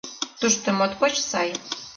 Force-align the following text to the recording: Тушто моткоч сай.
Тушто 0.39 0.67
моткоч 0.77 1.13
сай. 1.29 1.49